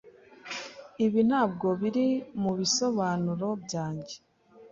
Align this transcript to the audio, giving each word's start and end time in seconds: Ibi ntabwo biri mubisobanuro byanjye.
Ibi 1.05 1.21
ntabwo 1.29 1.67
biri 1.81 2.07
mubisobanuro 2.41 3.47
byanjye. 3.63 4.15